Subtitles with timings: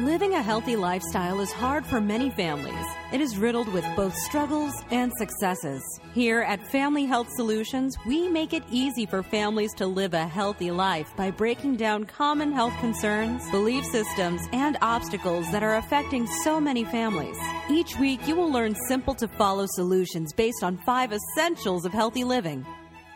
[0.00, 2.84] Living a healthy lifestyle is hard for many families.
[3.12, 5.80] It is riddled with both struggles and successes.
[6.12, 10.72] Here at Family Health Solutions, we make it easy for families to live a healthy
[10.72, 16.60] life by breaking down common health concerns, belief systems, and obstacles that are affecting so
[16.60, 17.38] many families.
[17.70, 22.24] Each week, you will learn simple to follow solutions based on five essentials of healthy
[22.24, 22.66] living.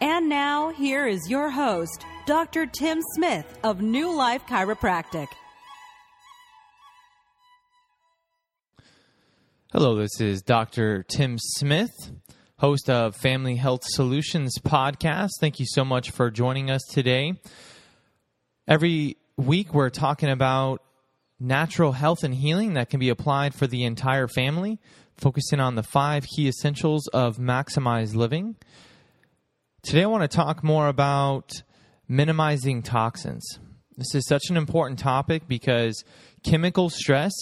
[0.00, 2.66] And now, here is your host, Dr.
[2.66, 5.26] Tim Smith of New Life Chiropractic.
[9.70, 11.02] Hello, this is Dr.
[11.02, 11.92] Tim Smith,
[12.56, 15.28] host of Family Health Solutions podcast.
[15.40, 17.34] Thank you so much for joining us today.
[18.66, 20.82] Every week, we're talking about
[21.38, 24.80] natural health and healing that can be applied for the entire family,
[25.18, 28.56] focusing on the five key essentials of maximized living.
[29.82, 31.62] Today, I want to talk more about
[32.08, 33.58] minimizing toxins.
[33.98, 36.04] This is such an important topic because
[36.42, 37.34] chemical stress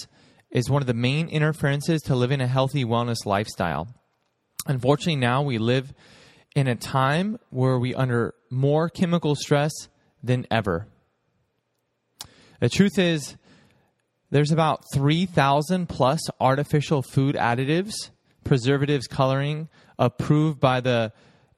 [0.56, 3.86] is one of the main interferences to living a healthy wellness lifestyle.
[4.66, 5.92] Unfortunately, now we live
[6.54, 9.70] in a time where we under more chemical stress
[10.22, 10.88] than ever.
[12.60, 13.36] The truth is,
[14.30, 17.92] there's about 3,000 plus artificial food additives,
[18.42, 21.12] preservatives, coloring approved by the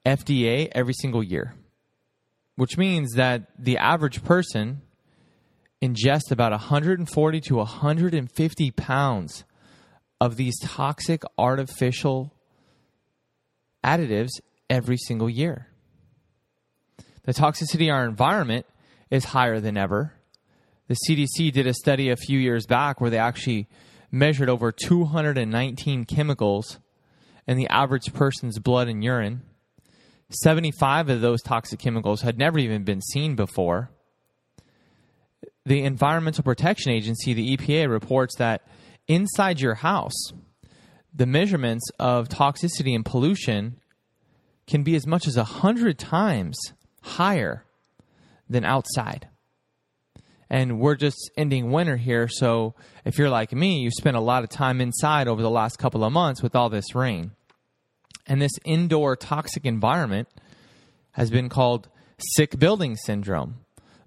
[0.04, 1.54] FDA every single year,
[2.56, 4.82] which means that the average person
[5.82, 9.44] ingest about 140 to 150 pounds
[10.20, 12.34] of these toxic artificial
[13.84, 14.30] additives
[14.68, 15.68] every single year.
[17.24, 18.66] The toxicity in our environment
[19.10, 20.14] is higher than ever.
[20.88, 23.68] The CDC did a study a few years back where they actually
[24.10, 26.78] measured over 219 chemicals
[27.46, 29.42] in the average person's blood and urine.
[30.30, 33.90] 75 of those toxic chemicals had never even been seen before
[35.68, 38.62] the Environmental Protection Agency, the EPA, reports that
[39.06, 40.32] inside your house,
[41.14, 43.78] the measurements of toxicity and pollution
[44.66, 46.58] can be as much as 100 times
[47.02, 47.64] higher
[48.48, 49.28] than outside.
[50.48, 54.44] And we're just ending winter here, so if you're like me, you spent a lot
[54.44, 57.32] of time inside over the last couple of months with all this rain.
[58.26, 60.28] And this indoor toxic environment
[61.12, 61.88] has been called
[62.36, 63.56] sick building syndrome.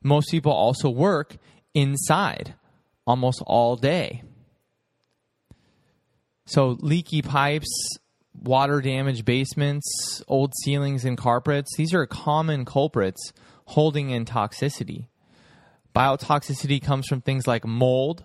[0.02, 1.38] Most people also work
[1.74, 2.56] inside
[3.06, 4.24] almost all day.
[6.46, 7.98] So, leaky pipes,
[8.42, 13.32] water damaged basements, old ceilings and carpets, these are common culprits
[13.66, 15.08] holding in toxicity.
[15.96, 18.24] Biotoxicity comes from things like mold,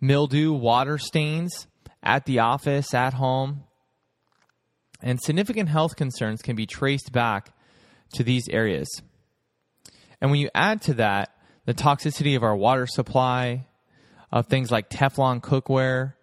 [0.00, 1.66] mildew, water stains
[2.02, 3.64] at the office, at home.
[5.02, 7.54] And significant health concerns can be traced back
[8.14, 8.88] to these areas.
[10.20, 11.33] And when you add to that
[11.66, 13.66] the toxicity of our water supply,
[14.30, 16.14] of things like Teflon cookware,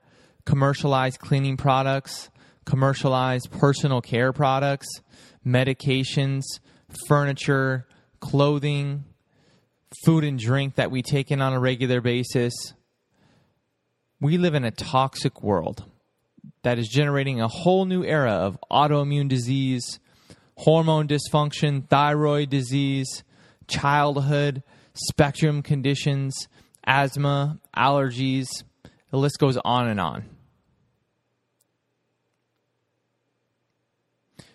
[0.46, 2.30] commercialized cleaning products,
[2.66, 4.88] commercialized personal care products,
[5.46, 6.44] medications,
[7.08, 7.88] furniture,
[8.20, 9.06] clothing,
[10.06, 12.54] food and drink that we take in on a regular basis.
[14.20, 15.84] We live in a toxic world
[16.64, 20.00] that is generating a whole new era of autoimmune disease,
[20.58, 23.24] hormone dysfunction, thyroid disease,
[23.68, 24.64] childhood
[25.10, 26.48] spectrum conditions,
[26.86, 28.48] asthma, allergies.
[29.12, 30.26] The list goes on and on.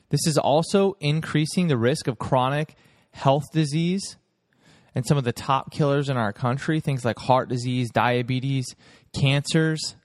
[0.08, 2.74] This is also increasing the risk of chronic
[3.10, 4.16] health disease
[4.94, 8.64] and some of the top killers in our country, things like heart disease, diabetes,
[9.14, 9.96] cancers,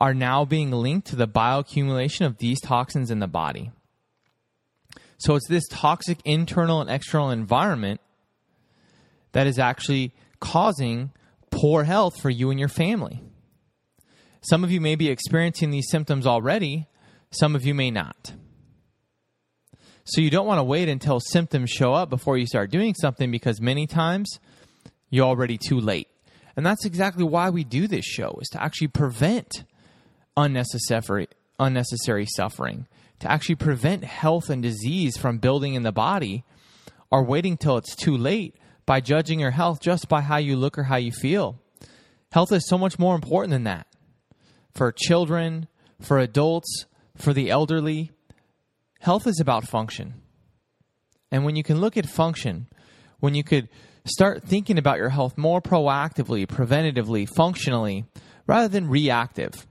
[0.00, 3.72] are now being linked to the bioaccumulation of these toxins in the body.
[5.18, 8.00] So it's this toxic internal and external environment
[9.32, 11.12] that is actually causing
[11.50, 13.22] poor health for you and your family.
[14.42, 16.88] Some of you may be experiencing these symptoms already,
[17.30, 18.32] some of you may not.
[20.04, 23.30] So you don't want to wait until symptoms show up before you start doing something
[23.30, 24.40] because many times
[25.10, 26.08] you're already too late.
[26.56, 29.64] And that's exactly why we do this show is to actually prevent
[30.36, 31.28] unnecessary
[31.58, 32.86] unnecessary suffering,
[33.18, 36.42] to actually prevent health and disease from building in the body
[37.10, 38.56] or waiting till it's too late
[38.90, 41.56] by judging your health just by how you look or how you feel.
[42.32, 43.86] Health is so much more important than that.
[44.74, 45.68] For children,
[46.00, 48.10] for adults, for the elderly,
[48.98, 50.14] health is about function.
[51.30, 52.66] And when you can look at function,
[53.20, 53.68] when you could
[54.04, 58.06] start thinking about your health more proactively, preventatively, functionally,
[58.48, 59.68] rather than reactive.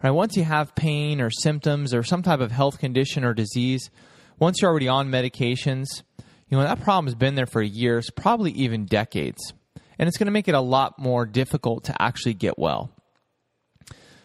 [0.00, 0.12] Right?
[0.12, 3.90] Once you have pain or symptoms or some type of health condition or disease,
[4.38, 5.86] once you're already on medications,
[6.50, 9.54] you know, that problem has been there for years, probably even decades.
[9.98, 12.90] and it's going to make it a lot more difficult to actually get well.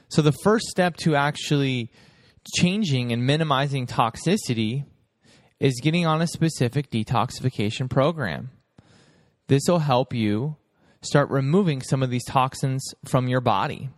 [0.08, 1.92] So, the first step to actually
[2.56, 4.86] changing and minimizing toxicity
[5.60, 8.52] is getting on a specific detoxification program.
[9.48, 10.58] This will help you
[11.02, 13.90] start removing some of these toxins from your body.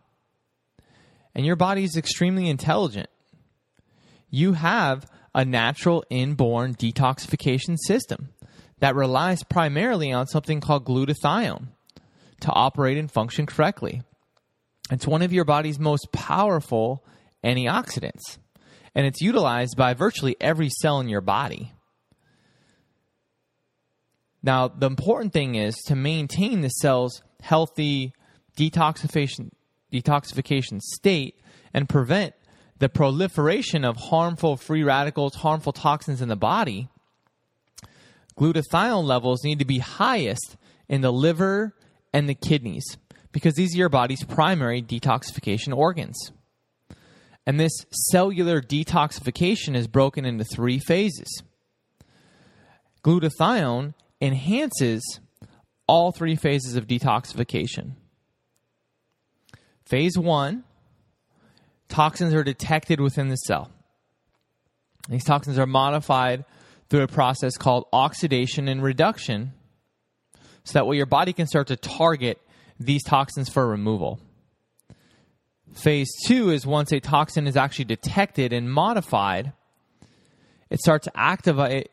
[1.33, 3.09] And your body is extremely intelligent.
[4.30, 5.06] You have
[5.37, 8.29] a natural inborn detoxification system
[8.79, 11.67] that relies primarily on something called glutathione
[12.41, 14.01] to operate and function correctly.
[14.89, 17.05] It's one of your body's most powerful
[17.43, 18.39] antioxidants,
[18.95, 21.71] and it's utilized by virtually every cell in your body.
[24.41, 28.13] Now, the important thing is to maintain the cell's healthy
[28.57, 29.51] detoxification,
[29.93, 31.39] detoxification state
[31.75, 32.33] and prevent
[32.79, 36.88] the proliferation of harmful free radicals, harmful toxins in the body.
[38.38, 40.57] Glutathione levels need to be highest
[40.88, 41.74] in the liver
[42.13, 42.97] and the kidneys
[43.31, 46.31] because these are your body's primary detoxification organs.
[47.45, 51.41] And this cellular detoxification is broken into three phases.
[53.03, 55.19] Glutathione enhances
[55.88, 57.94] all three phases of detoxification.
[59.85, 60.65] Phase one
[61.89, 63.71] toxins are detected within the cell.
[65.09, 66.45] These toxins are modified
[66.89, 69.53] through a process called oxidation and reduction
[70.63, 72.41] so that way your body can start to target
[72.79, 74.19] these toxins for removal.
[75.73, 79.53] Phase two is once a toxin is actually detected and modified,
[80.69, 81.87] it starts activating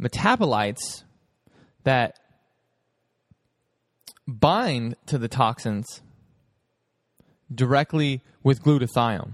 [0.00, 1.04] metabolites
[1.84, 2.18] that
[4.26, 6.02] bind to the toxins
[7.54, 9.32] directly with glutathione.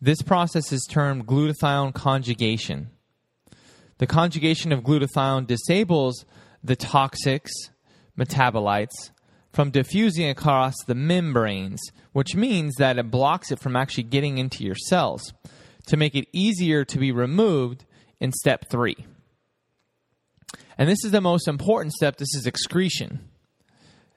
[0.00, 2.90] This process is termed glutathione conjugation.
[3.98, 6.24] The conjugation of glutathione disables
[6.64, 7.50] the toxics
[8.18, 9.10] metabolites
[9.52, 11.80] from diffusing across the membranes,
[12.12, 15.32] which means that it blocks it from actually getting into your cells
[15.86, 17.84] to make it easier to be removed
[18.20, 19.06] in step three.
[20.78, 22.16] And this is the most important step.
[22.16, 23.28] This is excretion.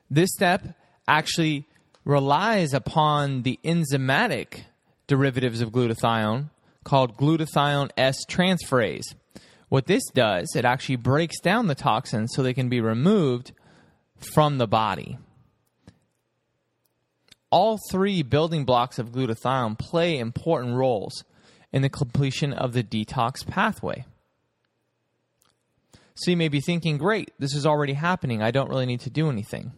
[0.10, 0.64] This step
[1.08, 1.68] actually
[2.06, 4.64] relies upon the enzymatic
[5.08, 6.50] derivatives of glutathione
[6.84, 9.16] called glutathione S transferase.
[9.70, 13.54] What this does, it actually breaks down the toxins so they can be removed
[14.18, 15.18] from the body.
[17.50, 21.24] All three building blocks of glutathione play important roles
[21.72, 24.06] in the completion of the detox pathway.
[26.16, 28.42] So you may be thinking, great, this is already happening.
[28.42, 29.74] I don't really need to do anything.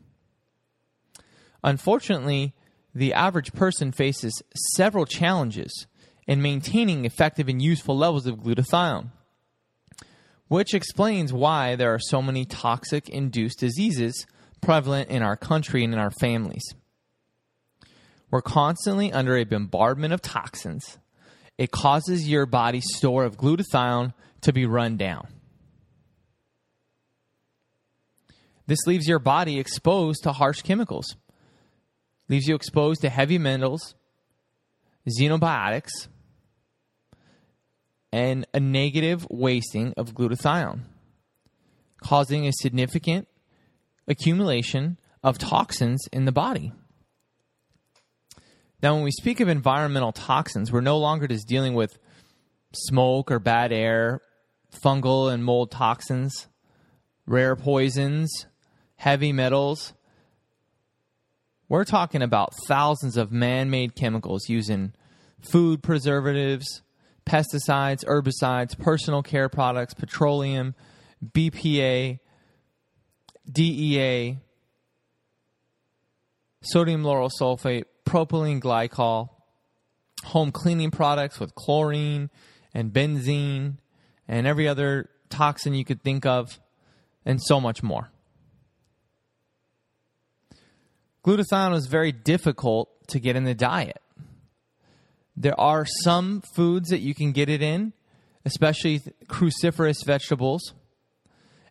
[1.63, 2.53] Unfortunately,
[2.93, 4.41] the average person faces
[4.75, 5.87] several challenges
[6.27, 9.11] in maintaining effective and useful levels of glutathione,
[10.47, 14.25] which explains why there are so many toxic induced diseases
[14.61, 16.63] prevalent in our country and in our families.
[18.31, 20.97] We're constantly under a bombardment of toxins
[21.57, 25.27] it causes your body's store of glutathione to be run down.
[28.67, 31.15] This leaves your body exposed to harsh chemicals,
[32.29, 33.95] leaves you exposed to heavy metals,
[35.07, 36.07] xenobiotics,
[38.11, 40.81] and a negative wasting of glutathione,
[42.01, 43.27] causing a significant
[44.07, 46.71] accumulation of toxins in the body.
[48.81, 51.97] Now, when we speak of environmental toxins, we're no longer just dealing with
[52.73, 54.21] smoke or bad air,
[54.71, 56.47] fungal and mold toxins,
[57.25, 58.45] rare poisons,
[58.95, 59.93] heavy metals.
[61.67, 64.93] We're talking about thousands of man made chemicals using
[65.39, 66.83] food preservatives,
[67.25, 70.75] pesticides, herbicides, personal care products, petroleum,
[71.25, 72.19] BPA,
[73.51, 74.37] DEA,
[76.61, 79.29] sodium lauryl sulfate, propylene glycol,
[80.23, 82.29] home cleaning products with chlorine
[82.73, 83.77] and benzene
[84.27, 86.59] and every other toxin you could think of,
[87.25, 88.09] and so much more.
[91.25, 93.99] Glutathione is very difficult to get in the diet.
[95.35, 97.93] There are some foods that you can get it in,
[98.45, 100.73] especially cruciferous vegetables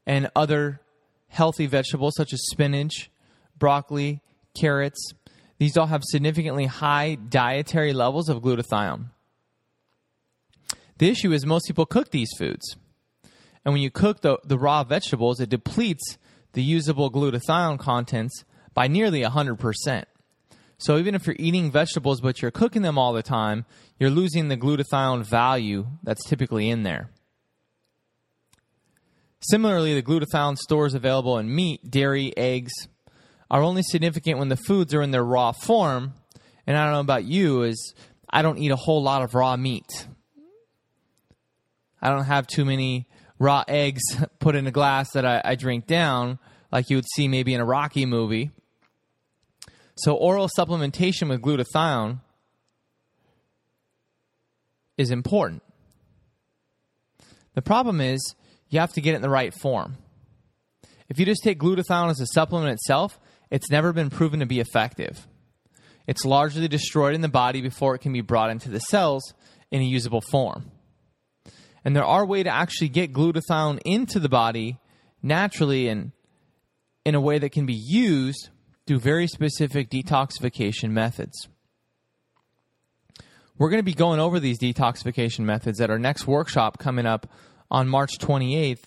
[0.07, 0.81] and other
[1.29, 3.11] healthy vegetables such as spinach,
[3.57, 4.21] broccoli,
[4.55, 5.15] carrots,
[5.59, 9.11] these all have significantly high dietary levels of glutathione.
[10.99, 12.77] The issue is most people cook these foods.
[13.65, 16.19] And when you cook the, the raw vegetables, it depletes
[16.53, 20.05] the usable glutathione contents by nearly 100%.
[20.79, 23.65] So even if you're eating vegetables but you're cooking them all the time,
[23.99, 27.11] you're losing the glutathione value that's typically in there.
[29.41, 32.73] Similarly, the glutathione stores available in meat, dairy, eggs
[33.51, 36.15] are only significant when the foods are in their raw form.
[36.67, 37.95] And I don't know about you, is
[38.31, 40.07] I don't eat a whole lot of raw meat.
[42.01, 43.07] I don't have too many
[43.39, 44.03] raw eggs
[44.39, 46.39] put in a glass that I, I drink down,
[46.73, 48.51] like you would see maybe in a Rocky movie.
[49.97, 52.21] So, oral supplementation with glutathione
[54.97, 55.63] is important.
[57.55, 58.35] The problem is
[58.69, 59.97] you have to get it in the right form.
[61.09, 63.21] If you just take glutathione as a supplement itself,
[63.51, 65.29] it's never been proven to be effective.
[66.07, 69.33] It's largely destroyed in the body before it can be brought into the cells
[69.71, 70.71] in a usable form.
[71.85, 74.79] And there are ways to actually get glutathione into the body
[75.23, 76.13] naturally and
[77.05, 78.49] in a way that can be used
[78.87, 81.49] through very specific detoxification methods.
[83.57, 87.31] We're going to be going over these detoxification methods at our next workshop coming up
[87.71, 88.83] on March 28th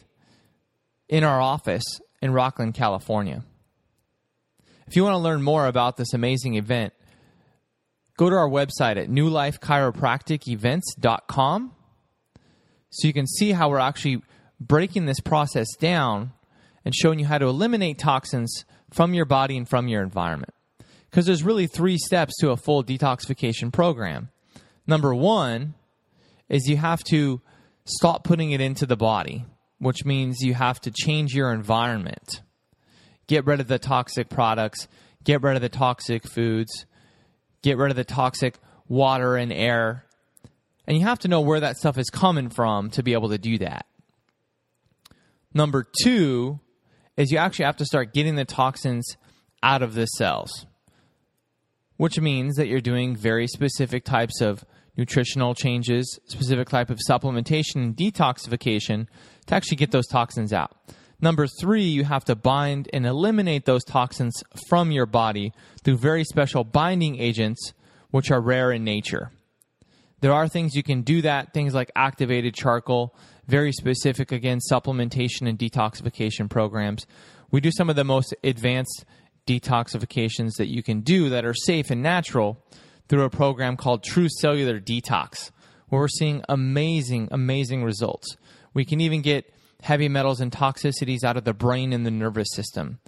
[1.09, 1.83] in our office
[2.21, 3.43] in Rocklin, California.
[4.87, 6.93] If you want to learn more about this amazing event,
[8.17, 11.71] go to our website at newlifechiropracticevents.com
[12.89, 14.21] so you can see how we're actually
[14.59, 16.31] breaking this process down
[16.83, 20.53] and showing you how to eliminate toxins from your body and from your environment.
[21.09, 24.29] Because there's really three steps to a full detoxification program.
[24.85, 25.73] Number one
[26.49, 27.41] is you have to
[27.85, 29.45] stop putting it into the body,
[29.79, 32.41] which means you have to change your environment.
[33.27, 34.87] Get rid of the toxic products,
[35.23, 36.85] get rid of the toxic foods,
[37.61, 38.55] get rid of the toxic
[38.87, 40.05] water and air.
[40.85, 43.37] And you have to know where that stuff is coming from to be able to
[43.37, 43.85] do that.
[45.53, 46.59] Number two
[47.17, 49.17] is you actually have to start getting the toxins
[49.63, 50.65] out of the cells,
[51.97, 54.63] which means that you're doing very specific types of
[54.95, 59.07] nutritional changes, specific type of supplementation and detoxification
[59.47, 60.75] to actually get those toxins out.
[61.19, 65.51] Number three, you have to bind and eliminate those toxins from your body
[65.83, 67.73] through very special binding agents,
[68.11, 69.31] which are rare in nature.
[70.21, 73.15] There are things you can do that, things like activated charcoal,
[73.47, 77.07] very specific, again, supplementation and detoxification programs.
[77.49, 79.05] We do some of the most advanced
[79.47, 82.61] detoxifications that you can do that are safe and natural
[83.07, 85.51] through a program called True Cellular Detox,
[85.87, 88.35] where we're seeing amazing, amazing results.
[88.73, 92.49] We can even get heavy metals and toxicities out of the brain and the nervous
[92.53, 92.99] system,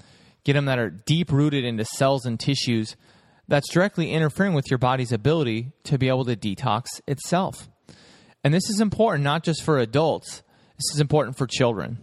[0.46, 2.96] get them that are deep rooted into cells and tissues
[3.50, 7.68] that's directly interfering with your body's ability to be able to detox itself.
[8.44, 10.44] And this is important not just for adults,
[10.78, 11.98] this is important for children.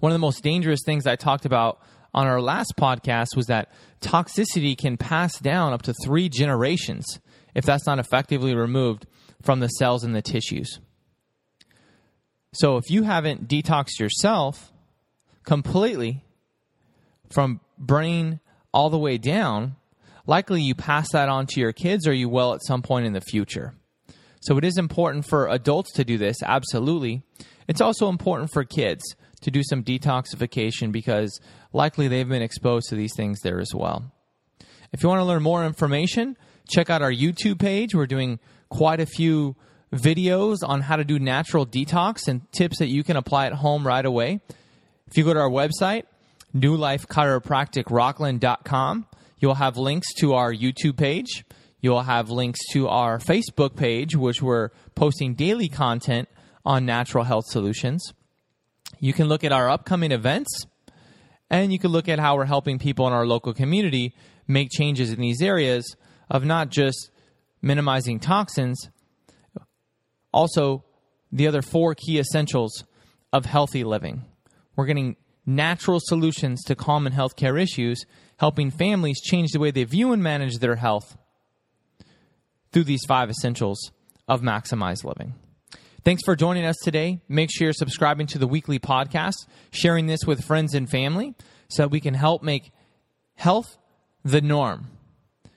[0.00, 1.80] One of the most dangerous things I talked about
[2.14, 7.20] on our last podcast was that toxicity can pass down up to three generations
[7.54, 9.06] if that's not effectively removed
[9.42, 10.78] from the cells and the tissues.
[12.52, 14.72] So if you haven't detoxed yourself
[15.44, 16.24] completely
[17.30, 18.40] from brain
[18.72, 19.76] all the way down,
[20.26, 23.12] likely you pass that on to your kids or you will at some point in
[23.12, 23.74] the future.
[24.40, 27.22] So it is important for adults to do this, absolutely.
[27.66, 29.02] It's also important for kids
[29.42, 31.38] to do some detoxification because
[31.72, 34.12] likely they've been exposed to these things there as well.
[34.92, 36.36] If you want to learn more information,
[36.68, 37.94] check out our YouTube page.
[37.94, 39.56] We're doing quite a few
[39.92, 43.86] videos on how to do natural detox and tips that you can apply at home
[43.86, 44.40] right away.
[45.06, 46.04] If you go to our website,
[46.54, 49.06] newlifechiropracticrocklin.com,
[49.38, 51.44] you'll have links to our YouTube page.
[51.80, 56.28] You'll have links to our Facebook page, which we're posting daily content
[56.64, 58.12] on natural health solutions.
[58.98, 60.66] You can look at our upcoming events,
[61.50, 64.14] and you can look at how we're helping people in our local community
[64.48, 65.96] make changes in these areas
[66.28, 67.10] of not just
[67.62, 68.90] minimizing toxins,
[70.32, 70.84] also
[71.30, 72.84] the other four key essentials
[73.32, 74.24] of healthy living.
[74.74, 75.16] We're getting
[75.46, 78.04] natural solutions to common healthcare issues,
[78.38, 81.16] helping families change the way they view and manage their health
[82.72, 83.92] through these five essentials
[84.26, 85.34] of maximized living.
[86.04, 87.20] Thanks for joining us today.
[87.28, 91.34] Make sure you're subscribing to the weekly podcast, sharing this with friends and family
[91.68, 92.72] so that we can help make
[93.34, 93.76] health
[94.24, 94.86] the norm.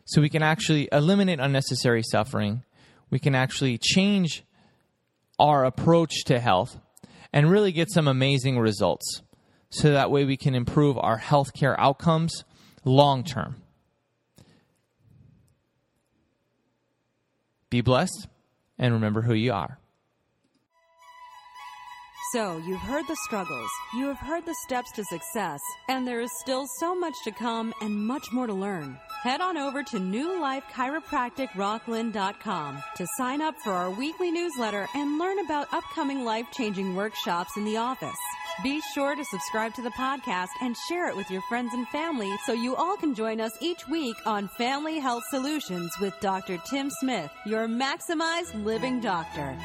[0.05, 2.63] So we can actually eliminate unnecessary suffering.
[3.09, 4.43] We can actually change
[5.39, 6.77] our approach to health
[7.31, 9.21] and really get some amazing results.
[9.69, 12.43] So that way we can improve our healthcare outcomes
[12.83, 13.60] long term.
[17.71, 18.27] Be blessed
[18.77, 19.79] and remember who you are.
[22.31, 25.59] So, you've heard the struggles, you have heard the steps to success,
[25.89, 28.97] and there is still so much to come and much more to learn.
[29.21, 35.73] Head on over to newlifechiropracticrocklin.com to sign up for our weekly newsletter and learn about
[35.73, 38.15] upcoming life changing workshops in the office.
[38.63, 42.33] Be sure to subscribe to the podcast and share it with your friends and family
[42.45, 46.57] so you all can join us each week on Family Health Solutions with Dr.
[46.69, 49.57] Tim Smith, your maximized living doctor.